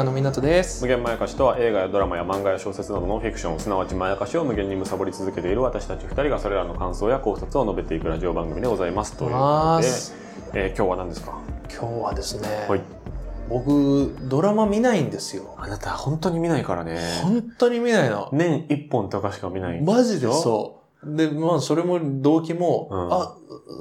[0.00, 9.16] 高野湊です無限まやかしとは映画やドラマや漫画や小説などのフィクション、すなわちまやかしを無限に貪り続けている私たち二人がそれらの感想や考察を述べていくラジオ番組でございます。
[9.16, 9.36] というこ
[9.76, 9.88] とで、
[10.62, 11.38] えー今日は何ですか？
[11.70, 12.80] 今日はですね、はい。
[13.48, 16.98] 僕ドラマ見ないんですよあなた本当に見ないからね。
[17.22, 19.80] 本当に見ないの年一本とかしか見ない。
[19.82, 23.34] マジでそうでまあそれも動機も、うんあ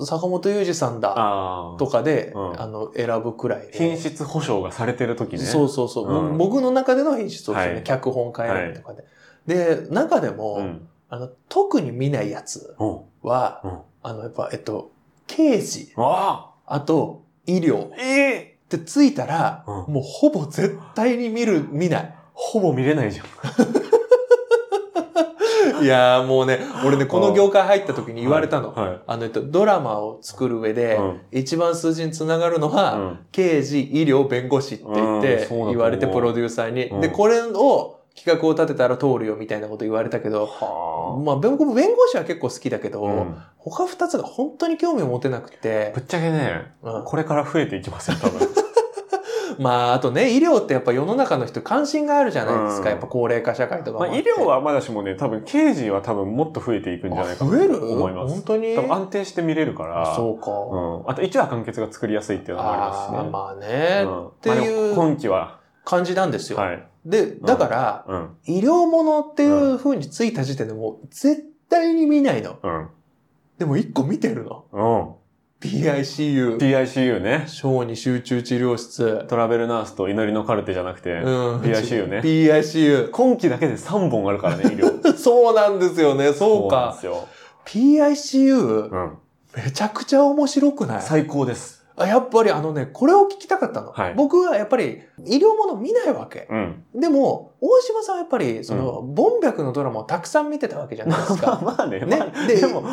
[0.05, 1.77] 坂本雄二さんだああ。
[1.77, 2.61] とかで、うん。
[2.61, 5.39] あの選ぶくらいで品質保証がされてる時ね。
[5.39, 6.37] そうそうそう、うん。
[6.37, 7.83] 僕の中での品質をですね、はい。
[7.83, 9.05] 脚本家選びとかで、
[9.47, 10.87] で中でも、うん。
[11.09, 12.99] あの特に見ないやつうん。
[13.23, 13.79] は、うん。
[14.03, 14.91] あのやっぱえっと
[15.27, 15.93] 刑事。
[15.97, 16.51] あ。
[16.65, 17.91] あと医療。
[17.91, 18.55] あええ。
[18.65, 19.93] ってついたら、うん。
[19.93, 22.15] もうほぼ絶対に見る見ない。
[22.33, 23.25] ほぼ見れないじゃん。
[25.83, 28.73] いやーもうね、俺ね、この業界入った時に言われたの。
[28.73, 28.99] はいはい。
[29.07, 31.21] あの、えっと、ドラマを作る上で、うん。
[31.31, 33.19] 一番数字につながるのは、うん。
[33.31, 36.87] 刑事、医療、弁護士って言って言われて、プロデューサーに。
[36.87, 37.01] うん。
[37.01, 43.35] で、これを企画を立てたら通るよみたいなこと言われたけど、はまあ、弁護弁護士は結構好きだけど、うん。
[43.57, 45.91] 他二つが本当に興味を持てなくて。
[45.95, 47.03] ぶ、っちゃけね、うん。
[47.03, 48.68] これから増えていきますよ、多分。
[49.59, 52.83] まあ、あとね、医療ってやっぱ世の中の人関心があるじゃないですか。
[52.83, 54.15] うんやっぱ高齢化社会とかもまあ。
[54.17, 58.33] 医療はまだしもね、多分刑事は多分もっと増えていくんじゃないかなあ増えると思います。
[58.35, 58.75] 本当に？
[58.75, 60.15] 多分安定して見れるから。
[60.15, 60.49] そうか。
[60.51, 61.11] うん。
[61.11, 63.17] あと1話完結が作りやすいっていうのもありますしね。
[63.17, 66.57] あーまあね、うんっていう今期は、感じなんですよ。
[66.57, 66.87] はい。
[67.05, 68.29] で、だから、うん。
[68.45, 72.57] 医療ものっていう風についた時点でもう絶対に見ないの。
[72.63, 72.87] うん。
[73.57, 74.65] でも一個見てるの。
[74.71, 75.15] うん。
[75.61, 76.57] PICU。
[76.57, 77.43] PICU ね。
[77.47, 79.25] 小児集中治療室。
[79.27, 81.61] トラベルナースと祈りのカルテじゃなくて、うん。
[81.61, 83.09] PICU ね PICU。
[83.11, 85.13] 今期だけで3本あるからね、医療。
[85.17, 86.31] そうなんですよね。
[86.33, 86.99] そうかなんで。
[87.01, 87.27] すよ。
[87.65, 89.17] PICU、うん。
[89.55, 91.01] めちゃくちゃ面白くない？
[91.01, 91.78] 最高です。
[91.99, 93.91] あやっぱりあのね、これを聞きたかったの。
[93.91, 96.47] はい僕はやっぱり医療もの見ないわけ。
[96.49, 96.83] うん。
[96.95, 101.59] でも、大島さんはやっぱり、その、ボンビャクのドラマをたくさん見てたわけじゃないですか。
[101.63, 102.83] まあね、ねまあ、ででも、医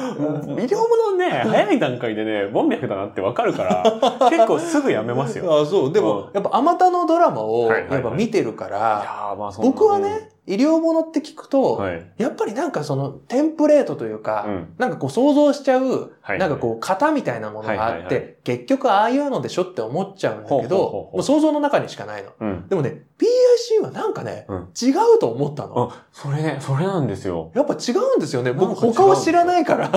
[0.64, 3.82] 療ものね、 早い段階でね、ボンミャクだなってわかるから、
[4.28, 5.62] 結構すぐやめますよ。
[5.62, 5.92] あそう。
[5.92, 12.12] でも、うんやっぱあまたのドラマを、やっぱ見てるから、僕はね、医療ものって聞くと、はい。
[12.18, 22.30] やっぱりなんかそのテンプレートというか、うんなんかこう想像しちゃう、はいなんかこう型みたいなものがあって、はいはいはい結局ああいうのでしょって思っちゃうんだけほうほうほうどほ、うもう想像の中にしかないの。
[22.38, 22.68] うん。
[22.68, 25.90] でもね、PIC はなんかね、うん違うと思ったの。
[25.90, 27.50] あ、それね、それなんですよ。
[27.56, 28.52] やっぱ違うんですよね。
[28.52, 29.88] 僕他は知らないから、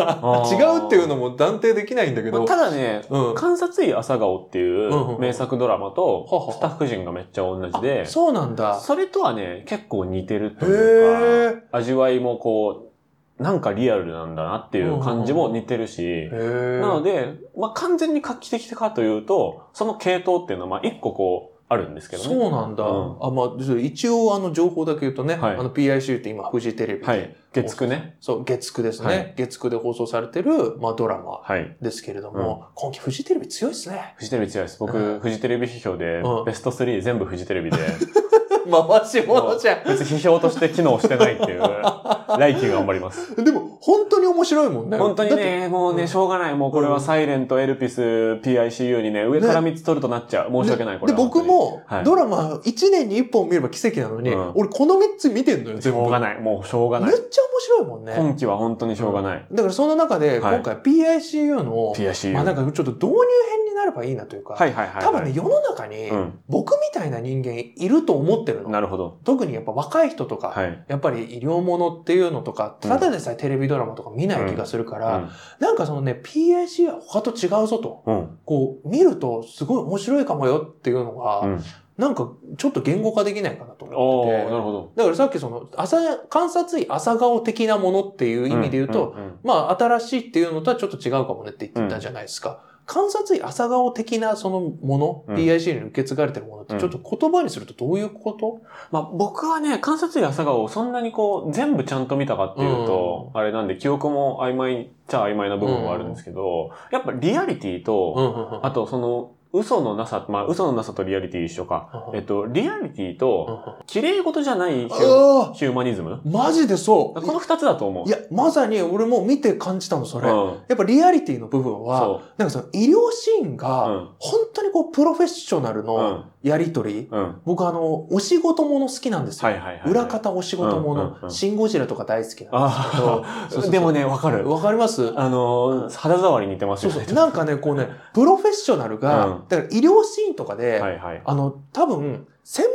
[0.50, 3.36] 違うっていうのも断定できないんだけど、まあただね、うん。
[3.36, 8.80] 観察医朝顔っていう名作ドラマとはははスタッフ陣がめっちゃ同じであ、そうなんだ。
[8.80, 12.92] それとはね、結構似てるといへうか、味わいもこ
[13.40, 22.30] う、なんかリアルなんだなっていう感じも似てるし、なので、まあ、完全に画期的かというと、その系統っていうのは、まあ、一個こう、あるんですけどね。
[22.30, 22.84] そうなんだ。
[22.84, 27.36] うんあ、まあ、一応あの情報だけ言うとね、はいあの PIC って今フジテレビで、はい。
[27.54, 28.18] 月9ね。
[28.20, 29.08] そう、月9ですね。
[29.08, 31.78] はい月9で放送されてる、まあドラマはい。
[31.80, 34.16] ですけれども、今期フジテレビ強いですね。
[34.18, 34.80] フジテレビ強いです。
[34.80, 37.78] 僕、うんフジテレビ批評でうん、ベスト3全部フジテレビで、
[38.70, 41.62] 回し物じゃ別に批評として機能してないっていう、
[42.40, 43.40] 来期頑張ります。
[43.40, 43.44] ん。
[43.44, 44.98] でも、本当に面白いもんね。
[44.98, 45.36] 本当に。
[45.36, 46.56] ね、もうね、うんしょうがない。
[46.56, 50.52] もうこれはサイレント、エルピス、PICU にね、上から3つ取るとなっちゃう。
[50.52, 51.26] 申し訳ない、これで、は。
[51.26, 56.00] 僕もはい、ドラマ1年に1本見れば奇跡なのに、うん俺この3つ見てんのよ、し全部。
[56.00, 56.42] ょうがない。
[56.42, 57.20] もうしょうがないめっ。
[57.30, 58.16] ちゃ面白いもんね。
[58.18, 59.46] 今期は本当にしょうがない。
[59.52, 61.94] だからその中で、はい今回 PICU の。
[62.34, 64.56] まあなんかちょっと導入編になればいいなというか。
[65.00, 66.40] 多分ね、世の中にうん。
[66.50, 68.70] 僕みたいな人間いると思ってるの。
[68.70, 69.20] なるほど。
[69.24, 70.84] 特にやっぱ若い人とか、はい。
[70.88, 75.30] やっぱり医療ものっていうのとか、うんただでさえテレビドラマとか見ない気がするから、うん
[75.60, 78.38] なんかそのね、PIC は他と違うぞと、うん。
[78.46, 81.64] こう、見るとすごい面白いかもよっていうのが、うん。
[81.98, 84.50] なんかちょっと言語化できないかなと思ってて。
[84.50, 84.92] なるほど。
[84.96, 85.98] だからさっきその、朝、
[86.30, 92.64] 観察医朝顔的なものっていう意味で言うと、まあ新しいっていうのとはちょっと違うかもねって言ってたじゃないですか。
[92.90, 95.36] 観察医朝顔的なそのもの、うん。
[95.36, 108.66] PIC に受け継がれてるものってちょっと言葉にするとどういうこと、まあ僕はね、観察医朝顔をそんなにこう、全部ちゃんと見たかっていうと、あれなんで記憶も曖昧っちゃ曖昧な部分はあるんですけど、やっぱリアリティと、うんうんうん。
[108.66, 112.08] あとその、嘘のなさ、まあ嘘のなさとリアリティ一緒か。
[112.12, 116.14] うんえっと、リアリティと、綺麗事じゃないヒュあヒューマニズム？
[116.14, 117.22] あマジでそう。
[117.22, 118.08] この二つだと思う。
[118.08, 120.30] いや、まさに俺も見て感じたの、それ。
[120.30, 120.48] うん。
[120.68, 124.10] やっぱリアリティの部分はそ、なんかその医療シーンうが、ん。
[124.20, 126.32] 本当にこう、プロフェッショナルうのん。
[126.44, 127.42] やりとり、うん。
[127.44, 129.52] 僕あの、お仕事もの好きなんですよ。
[129.88, 134.50] 裏方お仕事もの、うんうんうんシンゴジラとか大好きなんですけどでもね、わかる。
[134.50, 136.96] わかりますあのー、肌触り似てますよね。
[136.96, 137.16] そうそう。
[137.16, 141.22] なんかね、こうね、プロフェッショナルが、うんだから医療シーンとかで、はいはい。
[141.24, 142.74] あの、多分、専門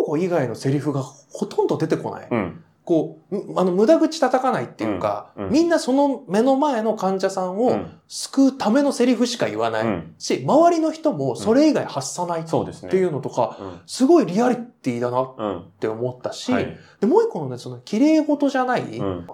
[0.00, 2.28] 用語以外のセリフがほとんど出てこない。
[2.30, 2.64] うん。
[2.84, 7.90] こう、むあの、無駄口叩かないっていうか、うんうんみんなその目の前の患者さんをうん。
[8.06, 9.86] 救うためのセリフしか言わない。
[9.86, 10.14] うん。
[10.18, 12.90] し、周りの人もそれ以外発さないっそうですね。
[12.90, 13.80] ていうのとか、うん。
[13.86, 15.64] すごいリアリティだなっうん。
[15.80, 16.76] て思ったし、はい。
[17.00, 19.26] で、もう一個のね、その、綺麗事じゃない、うん。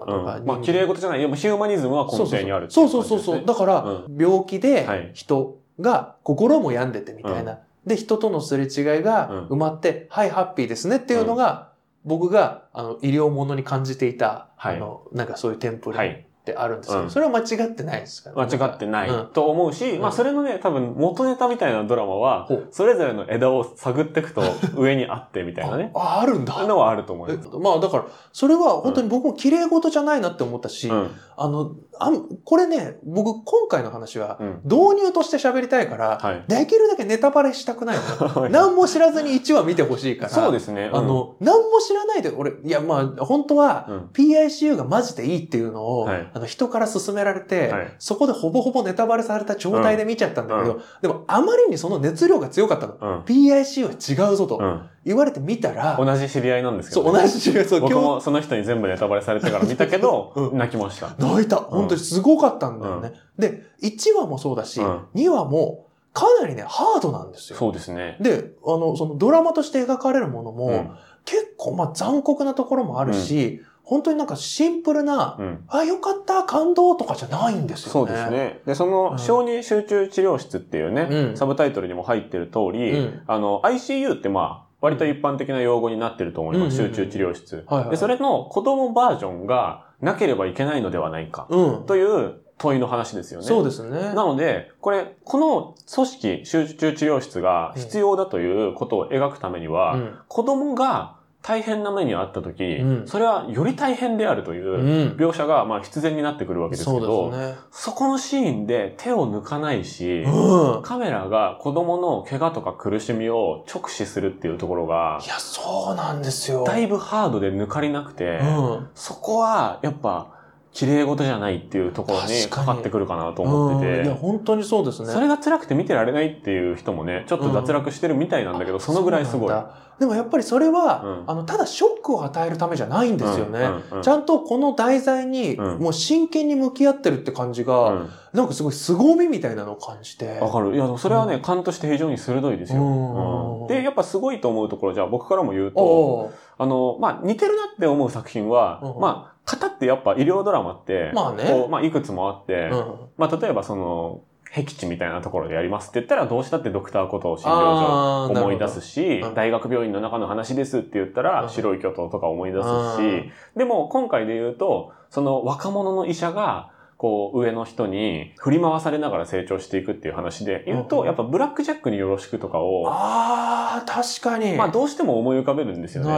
[0.45, 1.19] まあ、綺麗事じゃない。
[1.19, 3.45] ヒューマニズムは根底にあるっていそうそうそうそう。
[3.45, 7.59] だから、う病気ではい人が心も病んでてみたいな。
[7.85, 11.71] で、人とのすれ違いが埋まって、はい、ハッピーですねっていうのが、
[12.03, 16.25] 僕が、あの、医療ものに感じていた、はいあの、なんかそういうテンプレはい。
[16.41, 24.41] ってあるんですけど、うんそれは間違ってないですから、間違ってないうんと思うし、んまあそれのね、多分元ネタみたいなドラマはそれぞれの枝を探っていくと
[24.75, 25.91] 上にあってみたいなね。
[25.93, 26.65] あ、あるんだ。
[26.65, 27.49] のはあると思いえます。
[27.59, 31.11] まあだから、それは本当に僕も綺麗事じゃないなって思ったし、うん。
[31.37, 34.61] あの、あんこれね、僕今回の話はうん。
[34.63, 36.43] 導入として喋りたいから、はい。
[36.47, 38.49] できるだけネタバレしたくないの。
[38.49, 40.29] 何も知らずに1話見てほしいから。
[40.29, 40.89] そうですね。
[40.91, 44.09] うんあ、の、何も知らないで、俺、いや、まあ、本当は、うん。
[44.13, 52.95] PICU がマジでいいっていうのを、はいあの人から勧められて、はいそこでほぼほぼネタバレされた状態で見ちゃったんだけど、うでもあまりにその熱量が強かったの。
[52.99, 53.19] うん。
[53.21, 54.89] PICU は違うぞとうん。
[55.03, 57.21] 言われてみたら、同じ知り合いなんですけそう、どね。
[57.21, 61.15] 同じ違う、そう、僕今日、もその人に全部ネタバレされてから見たけど う、ん泣きました。
[61.17, 61.57] 泣いた。
[61.57, 63.13] 本当にすごかったんだよね。
[63.37, 67.57] で、1話もそうだし、うん2話もかなりね、ハードなんですよ。
[67.57, 68.17] そうですね。
[68.19, 70.91] で、あの、そのドラマとして描かれるものも、うん。
[71.23, 73.61] 結構まあ残酷なところもあるし、
[73.91, 75.65] 本当になんかシンプルな、うん。
[75.67, 77.91] あ、よかった、感動とかじゃないんですよね。
[77.91, 78.29] そうです。
[78.31, 78.61] ね。
[78.65, 86.77] で、そうんの、小児集中治療室っていうね、うんサブタイトルにも入ってる通り、うんあの、ICU ってまあ、割と一般的な用語になってると思います。
[86.77, 87.65] 集中治療室。
[87.89, 91.85] で、それの子供バージョンがなければいけないのではないか、うん。
[91.85, 93.45] という問いの話ですよね。
[93.45, 94.13] そうですね。
[94.13, 107.57] なので、これ、この組織、集中治療室が必要だということを描くためには、うん子供が大変な目に遭った時、うんそれはより大変であるといううん描写が、まあ必然になってくるわけですけそうど、ですね。
[107.71, 110.81] そこのシーンで手を抜かないし、うん。
[110.83, 116.63] カメラが子供の怪我とか苦しみを直視するっていうところがい、や、そうなんですよ。
[116.63, 118.89] だいぶハードで抜かりなくて、うん。
[118.93, 120.40] そこはやっぱ
[120.73, 122.67] 綺麗事じゃないっていうところに確かに。
[122.67, 124.05] かかってくるかなと思ってて、うん。
[124.05, 125.09] いや、本当にそうですね。
[125.09, 129.53] それが辛くて見てられないっていう人もね、ちょっと脱落してるみたいなんだけど、そのぐらいすごい。
[129.99, 131.23] でもやっぱりそれは、うん。
[131.27, 133.59] あの、ただショックを与えるためじゃないんですよね。
[133.59, 134.01] うんうんうん。
[134.01, 135.79] ちゃんとこの題材に、うん。
[135.79, 138.09] もう真剣に向き合ってるって感じが、うん。
[138.33, 140.39] なんかすごい凄みみたいなのを感じて。
[140.39, 140.73] わかる。
[140.73, 142.81] いや、それはね、感として非常に鋭いですよ。
[142.81, 143.61] うん。
[143.63, 143.67] うん。
[143.67, 146.31] で、やっぱすごいと思うところ、じゃあ僕からも言うと、
[146.61, 151.43] あの、まあ、似てるなって思う作品は、うんまあ、型ってやっぱ医療ドラマって、まあね。
[151.45, 154.21] こうまあ、いくつもあって、うんまあ、例えばその、
[154.51, 162.97] 僻地みたいなところでやりますって言ったら、どうしたってドクターことを診療所思い出すし大学病院の中の話ですって言ったうんら、白い巨頭とか思い出すうん。
[162.97, 166.69] し、でも今回で言うと、その若者の医者が、
[167.01, 174.55] こう、上の人に振り回されながら成長していくっていう話で言うと、うんやっぱブラックジャックによろしくとかを、ああ、確かに。
[174.55, 176.11] まあどうしても思い浮かべるんですよね。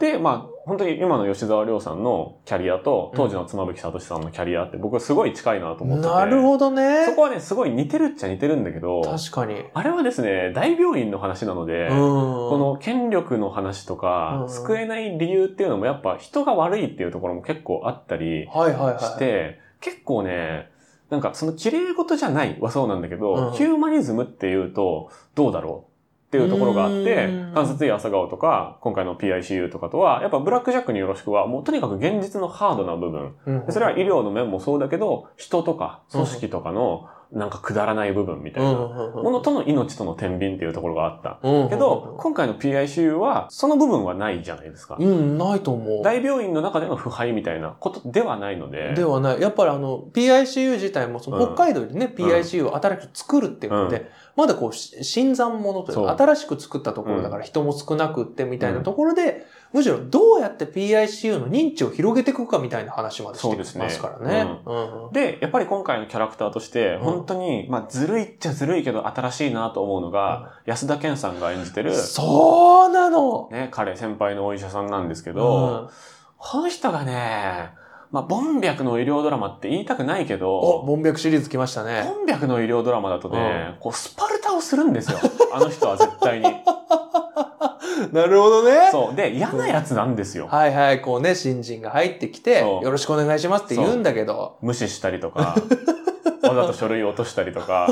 [0.00, 6.12] で、まあ、本当に今の吉沢亮さんのキャリアと、当時の妻夫木聡さんのキャリアって僕はすごい近いなと思ってて。
[6.12, 7.06] なるほどね。
[7.06, 9.64] そこはね、すごい似てるっちゃ似てるんだけど、確かに。
[9.72, 11.96] あれはですね、大病院の話なので、うん。
[11.96, 19.69] この権力の話とか、うん救えない理由っていうのもやっぱ人が悪いっていうところも結構あったりはいはいはい。
[19.80, 20.70] 結構ね、
[21.08, 23.52] なんかその綺麗事じゃないはそうなんだけど、うん。
[23.52, 25.90] ヒューマニズムっていうとどうだろう？
[26.28, 33.34] っていうところがあってうん、観察医朝顔とか、今回の PICU とかとは、やっぱブラックジャックによろしくは、もうとにかく現実のハードな部分。
[33.46, 33.66] うん。
[33.66, 41.38] でそれは医療の面もそうだけど、人とか組織とかのなんかくだらない部分みたいなものとの命との天秤っていうところがあった。
[41.42, 44.96] うんけど、、今回の PICU は、その部分はないじゃないですか。
[44.98, 46.02] うん、ないと思う。
[46.02, 48.94] 大病院の中での腐敗みたいなことではないので。
[48.94, 49.40] ではない。
[49.40, 64.60] やっぱりあの、PICU 自体も、そのうん北海道にね、PICU を新しく作るっていうので、まだこう、し新参者というか、新しく作ったところだから人も少なくってみたいなところで、むしろどうやって PICU の認知を広げていくかみたいな話までしてきますからね。
[64.66, 75.90] うん、で、やっぱり今回のキャラクターとして、本当に、まあ、ずるいっちゃずるいけど新しいなと思うのが、安田健さんが演じてる、そうなのね、彼先輩のお医者さんなんですけど、
[76.36, 77.70] この人がね、
[78.10, 82.02] まあ、ボンビャクの医療ドラマって言いたくないけお、ど、ボンビャクシリーズ来ましたね。
[82.04, 85.18] ボンビャクの医療ドラマだとね、こう、スパルタをするんですよ。
[85.52, 86.46] あの人は絶対に。
[88.12, 88.90] なるほどね。
[88.90, 89.16] そう。
[89.16, 90.48] で、嫌なやつなんですよ。
[90.48, 95.54] はいはい、こうね、新人が入ってきて、よろしくお願いしますって言うんだけど、無視したりとか、
[96.42, 97.88] わざと書類落としたりとか、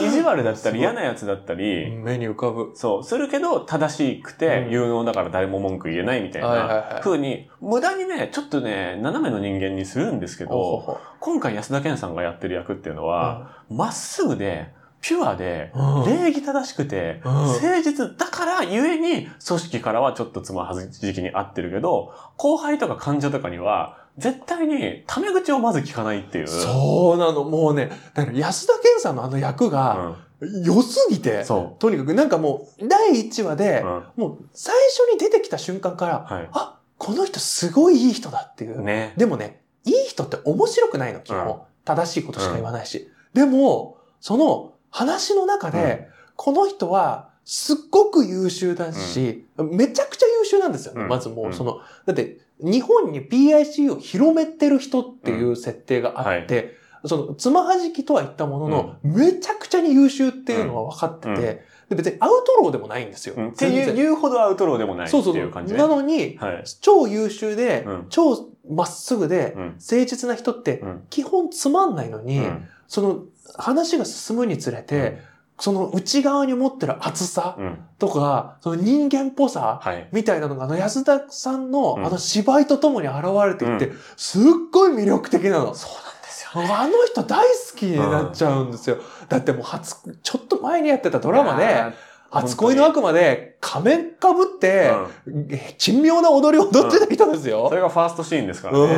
[0.00, 2.72] 意地悪だったり嫌なやつだったり、目に浮かぶ。
[2.74, 4.70] そう、するけど正しくてうん。
[4.70, 14.74] 有能だから誰も文句言えないみたいない風に、無駄にね、ちょっとね、斜めの人間にするんですけど、今回安田健さんがやってる役っていうのは、まっすぐで、
[15.06, 26.48] ピュアで、うん礼儀正しくて、うん誠実だからゆえに、組織からはちょっとつまはじきに合ってるけど、後輩とか患者とかには、絶対にタメ口をまず聞かないっていう。
[26.48, 30.16] そうなの、もうね、だから安田健さんのあの役が、
[30.64, 31.44] 良すぎて、うん。
[31.44, 34.04] そとにかくなんかもう、第1話でう。、うん。
[34.16, 38.82] もう最初に出てきた瞬間から、はあ、この人すごいいい人だっていう。
[38.82, 38.84] い。
[38.84, 39.14] ね。
[39.16, 41.46] でもね、いい人って面白くないの、基本。
[41.46, 41.54] うん
[41.86, 43.08] 正しいことしか言わないし。
[43.32, 51.02] でも、その話の中で、この人はすっごく優秀だし、めちゃくちゃ優秀なんですよね。
[51.02, 63.34] うんまずもううんその、だって日本に PIC を広めてる人っていう設定があって、その、つまはじきとは言ったものの、めちゃくちゃに優秀っていうのは分かってて、うんで別にアウトローでもないんですよ。
[63.36, 65.78] うんっていう、ほどアウトローでもないってそうそうそういう感じね。
[65.78, 66.64] なのに、はい。
[66.80, 69.62] 超優秀で、うん超まっすぐで、うん。
[69.78, 71.06] 誠実な人ってうん。
[71.10, 73.24] 基本つまんないのに、うんその
[73.56, 75.20] 話が進むにつれて、
[75.58, 77.78] その内側に持ってる熱さうん。
[77.98, 80.08] とか、その人間っぽさはい。
[80.12, 85.74] みたいなのが、あの安田さんのうんあの芝居とともに現れていって、うすっごい魅力的なの。
[85.74, 86.68] そうなんですよね。
[86.72, 88.98] あの人大好きになっちゃうんですよ。
[89.28, 91.94] だってもう初、ちょっと前にやってたドラマで、
[92.30, 94.90] 初恋の悪魔で仮面かぶって、
[95.26, 95.48] うん。
[95.78, 97.68] 珍妙な踊りを踊ってた人ですよ。
[97.68, 97.74] そ。
[97.74, 98.96] れがファーストシーンですからね。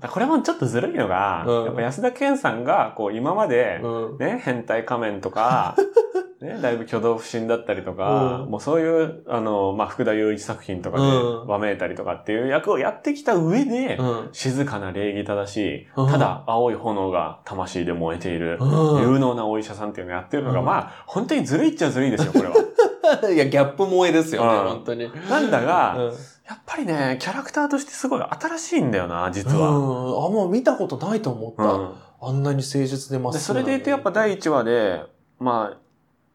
[0.00, 1.64] らこれもちょっとずるいのが、うん。
[1.66, 4.18] やっぱ安田健さんが、こう今まで、うん。
[4.18, 5.76] ね、変態仮面とか、
[6.44, 8.50] ね、だいぶ挙動不審だったりとか、うん。
[8.50, 11.46] もうそういう、あの、まあ、福田雄一作品とかでうん。
[11.46, 14.28] わめいたりとかっていう役をやってきた上で、うん。
[14.32, 16.10] 静かな礼儀正しい、うん。
[16.10, 19.12] ただ青い炎が魂で燃えている、うん。
[19.12, 20.66] 有能なお医者さんっていうのをやってるのが、うん。
[20.66, 22.54] まあ、本当にずるいっちゃずるいですよ、これは。
[23.32, 24.68] いや、ギャップ萌えですよね、うん。
[24.68, 25.10] 本当に。
[25.30, 26.04] なんだが、うん。
[26.04, 26.10] や
[26.56, 29.68] っぱりね、キャラクターとしてすごい新しいんだよな、実うん、は。
[29.68, 31.64] あ、もう見たことないと思った。
[31.64, 31.90] うん。
[32.20, 33.72] あんなに誠実でまっですそぐなのに。
[33.72, 35.02] れで言うとやっぱ第1話で、
[35.38, 35.83] まあ、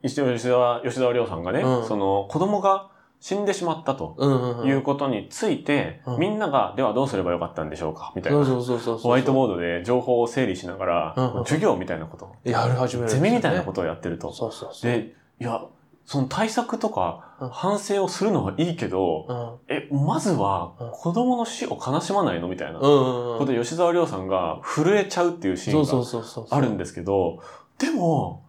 [0.04, 2.90] 一応吉田、吉田亮さんがね、うんその子供が
[3.22, 4.68] 死んでしまったとうんうんうん。
[4.70, 8.46] いうことについて、うんみんなが、ではどうすればよかったんでしょうかみたいな。
[8.46, 8.98] そうそうそうそう。
[8.98, 14.32] ホワイトボードで情報を整理しながら、うんうん授業みたいなこと、やり始めるんですゼミみたいなことをやってると。
[14.32, 14.92] そうそうそう。
[14.92, 15.62] で、いや、
[16.06, 19.76] その対策とかうん反省をするのはいいけど、うん。
[19.76, 22.80] え、まずはうん子供の死を悲しまないのみたいな。
[22.80, 23.38] うんうんうん。
[23.40, 26.56] ことで吉沢亮さんが震えちゃうっていうシーンが。
[26.56, 27.40] あるんですけど、
[27.78, 28.44] でも、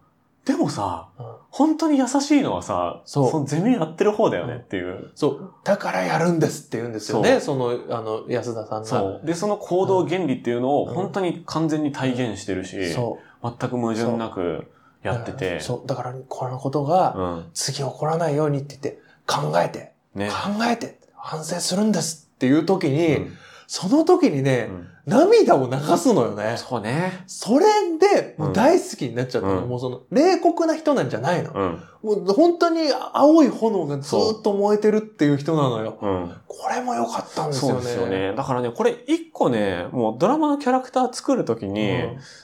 [0.45, 5.11] でもさ、うん本当に優しいのはさ、そうのゼミやってる方だよねっていう。
[5.15, 5.53] そう。
[5.65, 7.41] だからやるんですって言うんですよね。
[7.41, 8.85] その、あの、安田さんが。
[8.85, 9.25] そう。
[9.25, 13.47] で、その行動原理っていうのをうん本当に完全に体現してるし、そう。
[13.59, 14.71] 全く矛盾なく
[15.03, 15.59] やってて。
[15.59, 15.87] そう。
[15.87, 17.45] だから、このことが、うん。
[17.53, 20.29] 次起こらないようにって言って、考えて、ね。
[20.29, 23.37] 考えて、反省するんですっていう時に、うん
[23.73, 26.55] その時にね、うん涙を流すのよね。
[26.57, 27.23] そうね。
[27.27, 27.65] それ
[27.97, 29.63] で、もう大好きになっちゃったの。
[29.63, 31.51] うんもうその、冷酷な人なんじゃないの。
[31.51, 31.83] うん。
[32.03, 32.81] もう本当に
[33.13, 35.97] 青い炎がずーっと燃えてるっていう人なのよ。
[36.01, 36.35] うん。
[36.47, 37.81] これも良かったんですよね。
[37.81, 38.35] そうですよね。
[38.35, 41.99] だからね、これ一個ね、もうドラマのキャラクター作るときに、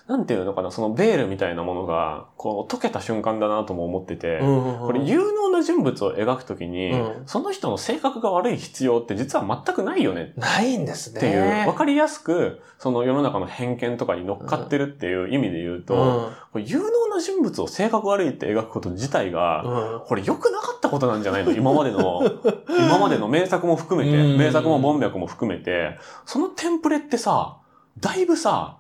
[0.07, 11.17] なんていうのかな、そのベールみたいなものが、こう、溶けた瞬間だなとも思ってて、うんうんうんこれ有能な人物を描くときに、うんその人の性格が悪い必要って実は全くないよねないんですね。
[11.17, 12.46] っていう、わかりやすく、
[12.77, 16.63] その世の中の偏見とかに乗っかってるっていう意味で言うと、うん。
[16.65, 20.05] 有能な人物を性格悪いって描くこと自体が、うん。
[20.05, 21.51] これ良くなかったことなんじゃないの？
[21.51, 22.21] 今までの、
[22.69, 24.37] 今までの名作も含めて、うん。
[24.37, 27.57] 名作も文脈も含めて、そのテンプレってさ、
[27.99, 28.77] だいぶさ、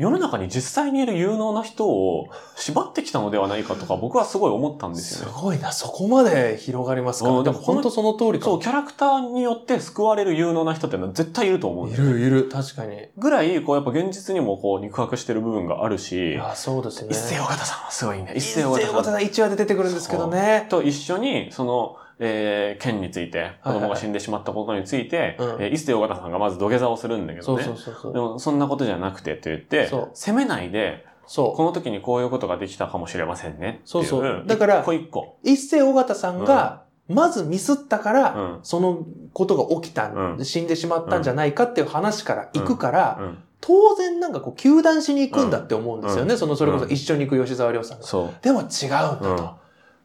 [0.00, 5.34] 世の中に実際にいる有能な人を縛ってきたのではないかとか僕はすごい思ったんですすよね。
[5.38, 7.28] ごいな、そこまで広がりますか？
[7.28, 7.36] ら。
[7.36, 8.62] うんでも本当その通りかそう、も。
[8.62, 12.96] キャラクターによって救われる有能な人ってのは絶対いると思うんいですよる、いる、確かに。
[12.96, 17.08] いぐらい、こうやっぱ現実にもこう肉薄してる部分があるし、や、そうですね。
[17.10, 18.32] 一世尾形さんはすごいね。
[18.34, 20.66] 一一世尾世尾形さん形さん1話で出てくるんですけどね。
[20.70, 25.38] と一緒に、その、えー、剣について、子供が死んでしまったことについて、
[25.72, 27.64] 伊勢尾形さんがまず土下座をするんだけどね。
[27.64, 28.12] そうそうそう。
[28.12, 31.56] でも、そんなことじゃなくてって言って責めないで、そう。
[31.56, 33.80] この時にこういうことができたかもしれませんね。
[33.86, 35.38] そうそうだから一個一個。
[35.42, 43.38] 一世尾形さんが、まずミスったから、うんそのことが起きたん、うん死んでしまったんじゃないかっていう話から行くから、うん。
[43.62, 46.32] 当然なんかこう、球団しに行くんだって思うんですよね。
[46.32, 48.04] うんその、それこそ一緒に行く吉沢亮さんが。
[48.04, 48.34] そう。
[48.42, 49.50] でも違うんだと、うん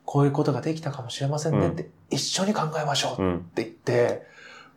[0.06, 3.40] こういうことができたかもしれませんねって、一緒に考えましょうっうん。
[3.56, 4.24] て言って、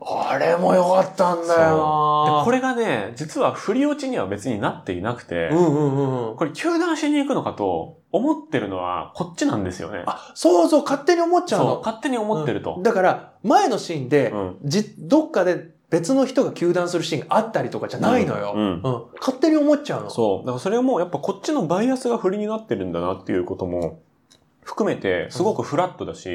[0.00, 6.37] あれもよかったんだで、よこれがね、実は振り落ちには別になっていなくて、うんうんうんうん。
[6.37, 10.04] これ球団しに行くのかと思ってるのはこっちなんですよね。
[10.06, 11.78] あ、そうそう、勝手に思っちゃうそう、の。
[11.78, 12.82] 勝手に思ってるとうん。
[12.82, 18.52] だから、前のシーンで、うんじ、どっかで別の人が球団するシーンがあったりとかじゃないのよ。
[18.54, 20.11] うんうん勝手に思っちゃうの。
[20.11, 20.47] そう。
[20.47, 23.99] だからそれもやっぱこっちのバイアスが振りになってるんだなっていうことも
[24.62, 26.30] 含めてすごくフラットだし、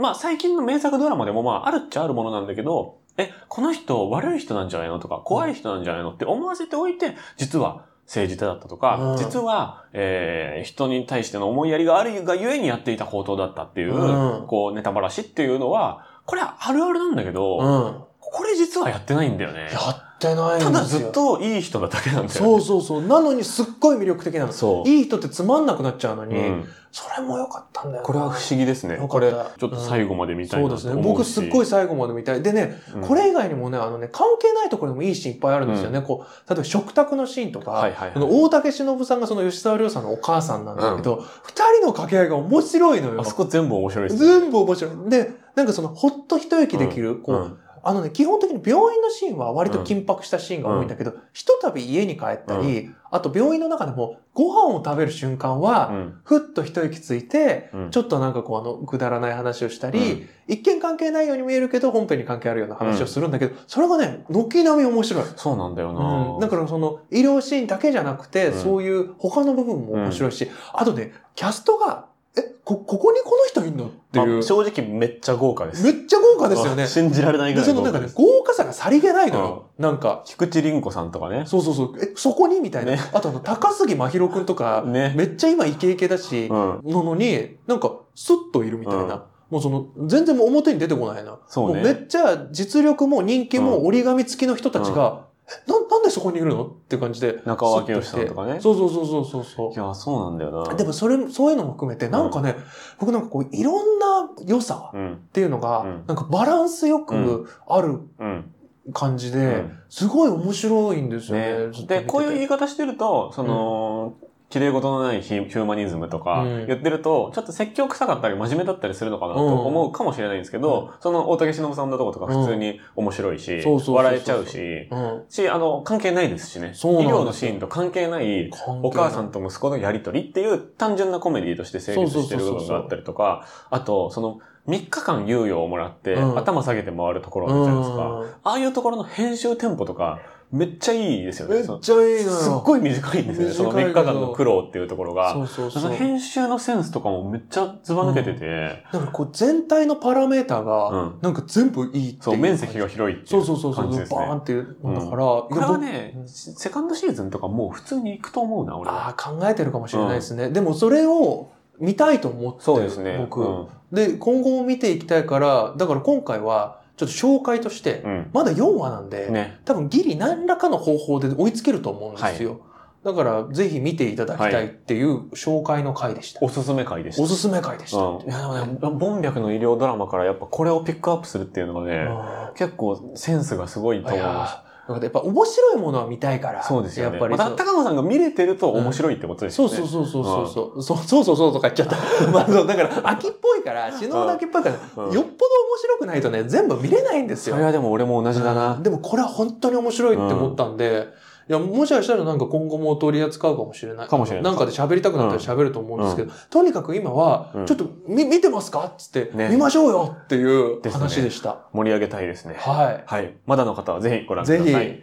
[0.00, 9.16] まあ最近の名作ドラマでもまああるっちゃあるものなんだけど、え、この人悪い人なんじゃないのとか怖い人なんじゃないのって思わせておいて、実は誠実だったとか、うん。
[9.18, 14.46] 実は、えー人に対しての思いやりがあるがゆえにやっていた行動だったっていう、うん。
[14.46, 18.09] こうネタばらしっていうのは、これはあるあるなんだけど、うん。
[18.32, 19.70] これ実はやってないんだよね。
[19.72, 20.70] やってないんですよ。
[20.72, 22.30] ただずっといい人なだけなんだよね。
[22.30, 23.02] そうそうそう。
[23.06, 24.52] なのにすっごい魅力的なの。
[24.52, 24.88] そう。
[24.88, 28.96] いい人ってつまんなくなっちゃうのに、うんそれも良かったんだよなこれは不思議ですね。
[28.96, 30.94] これ、ちょっと最後まで見たいなそうですね。
[30.94, 31.18] と思うし。
[31.18, 32.42] 僕すっごい最後まで見たい。
[32.42, 36.02] でね、うんこれ以外にもね、あのね、関係ないところでもいいシーンいっぱいあるんですよね。
[36.02, 43.24] こう、例えば食卓のシーンとか、はいはいはいこの大竹しのぶさんがその吉沢亮さんのお母さんなんだけど、二、人の掛け合いが面白いのよあ。
[43.24, 44.40] そこ全部面白いですね。
[44.40, 45.10] 全部面白い。
[45.10, 56.20] で、なんかその、ほっと一息できる、こう、うんあのね、基本的に病院のシーンは割と緊迫したシーンが多いんだけど、ひとたび家に帰ったり、あと病院の中でもご飯を食べる瞬間は、うん。
[56.24, 57.90] ふっと一息ついて、うん。
[57.90, 60.28] ちょっとなんかこうあの、くだらない話をしたり、うん。
[60.46, 65.24] 一見関係ないように見えるけど、本編に関係あるような話をするんだけど、それがね、軒並み面白い。
[65.36, 66.36] そうなんだような。
[66.36, 68.62] ん、だからその医療シーンだけじゃなくて、うん。
[68.62, 72.06] そういう他の部分も面白いし、あとね、キャストが、
[72.36, 75.82] え、こ、ここにこの人いんのっていうあ、正直めっちゃ豪華です。
[75.84, 76.86] めっちゃ豪華ですよねあ。
[76.86, 79.64] 信じられないぐで、らいそのなんかね豪華さがさりげないのよ。
[79.78, 81.44] なんか、菊池凛子さんとかね。
[81.46, 82.92] そうそうそう、え、そこにみたいな。
[82.92, 85.12] ねあとあの、高杉真宙くんとか、ね。
[85.16, 86.80] めっちゃ今イケイケだし、うん。
[86.84, 89.14] なのに、なんか、スッといるみたいな。
[89.14, 91.36] うんもうその、全然もう表に出てこないな。
[91.48, 95.29] そうねもめっちゃ実力も人気も折り紙付きの人たちが、え
[95.66, 96.64] な、なんでそこにいるの？
[96.64, 97.40] って感じで。
[97.44, 98.60] 中尾明義さんとかね。
[98.60, 99.44] そうそうそうそうそう。
[99.44, 100.74] そういや、そうなんだよな。
[100.74, 102.56] でもそれ、そういうのも含めて、なんかね、
[102.98, 105.12] 僕なんかこう、いろんな良さうん。
[105.14, 106.04] っていうのが、うん。
[106.06, 108.54] なんかバランスよくあるうん。
[108.92, 109.78] 感じで、うん。
[109.88, 111.66] すごい面白いんですよね。
[111.68, 111.86] ね。
[111.86, 114.14] で、こういう言い方してると、その、
[114.50, 116.66] 綺麗事のないヒヒューマニズムとかうん。
[116.66, 119.58] 言ってると、ちょっと説教臭かったり真面目だったりするのかなとうん。
[119.66, 125.22] 思うかもしれないんですけど、その大竹しのぶさんのとことか普通に面白いし笑えちゃうし、うん。
[125.28, 126.72] し、あの、関係ないですしね。
[126.74, 128.50] 医療のシーンと関係ない
[128.82, 136.38] お母さんと息子のやりとりっていう単純なコメディとして成立してる部分があったりとか、あと、その3日間猶予をもらって、うん。
[136.38, 138.24] 頭下げて回るところあるじゃないですか。
[138.42, 140.18] ああいうところの編集テンポとか、
[140.52, 141.56] めっちゃいいですよね。
[141.56, 142.36] めっちゃいいのよ。
[142.38, 143.54] すっごい短いんですよね。
[143.54, 145.32] その3短いけど日間の苦労っていうところが。
[145.32, 145.92] そうそうそう。
[145.92, 152.16] 編集のセンスとかもめっちゃずば抜けてて、なんかこう全体のパラメーターうがん、なんか全部いいっていう。
[152.22, 154.18] そう、面積が広いっていそううそうそうそう、感じですね。
[154.18, 159.06] バーンっていうのだから、これいやはね、セカンドシーズンとかもう普通に行くと思うな、俺は。
[159.06, 160.50] ああ、考えてるかもしれないですね。
[160.50, 163.18] でもそれを見たいと思ってるそうですね。
[163.18, 168.30] 僕、うんで、今後も見ていきたいから、だから今回は、ちょっと紹介として、うん。
[168.32, 169.60] まだ4話なんで、ね。
[169.64, 172.60] 多分ギリ何らかの方法で追いつけると思うんですよ。
[173.02, 176.40] だから、ぜひ見ていただきたいっていう紹介の回でした。
[176.42, 177.22] おすすめ回でした。
[177.22, 177.96] おすすめ回でした。
[177.96, 178.22] うん。
[178.22, 186.62] いや、でもね、ボンビャクの医療ドラマからやっぱこれをピックアップするっていうのがね、うん結構センスがすごいと思いまいやーやっぱ面白いものは見たいから。
[186.62, 186.68] す。
[186.68, 187.12] そうですよね。
[187.12, 189.78] やっぱりまた、高野さんが見れてると面白いってことですそうよね。
[189.78, 190.82] そうそうそうそうそう。
[190.82, 192.30] そうそうそうそうとか言っちゃった。
[192.30, 197.54] まあそう、だから、秋っぽいから、死ぬほど秋っぽいから、うんよっぽど面白くないとね、全部見れないんですよ。
[197.54, 198.78] それはでも俺も同じだな。
[198.80, 201.08] でもこれは本当に面白いって思ったんで、
[201.50, 204.06] いや、もしかしたらなんか今後も取り扱うかもしれない。
[204.06, 211.62] かもしれないなんかで喋りたくなったら喋ると思うんですけど、とにかく今はうん、ちょっと見、見てますかっつって、ね見ましょうよっていう話でした。
[211.72, 212.54] 盛り上げたいですね。
[212.56, 213.02] はい。
[213.04, 213.34] はい。
[213.46, 214.64] まだの方はぜひご覧ください。
[214.64, 215.02] ぜ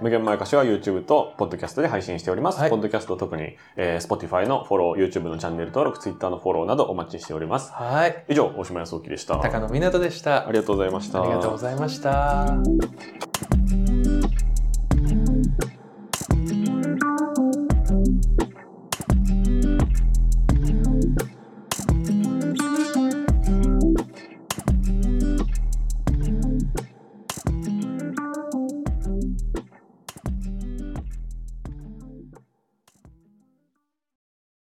[0.00, 2.60] 無限前歌詞は YouTube と Podcast で配信しております。
[2.60, 7.72] はい Podcast 特に、えー Spotify のフォロー、YouTube のチャンネル登録、Twitter のフォローなどお待ちしております。
[7.72, 8.24] はい。
[8.28, 9.38] 以上、大島康之でした。
[9.38, 10.46] 高野湊でした。
[10.46, 11.20] ありがとうございました。
[11.20, 13.49] ありがとうございました。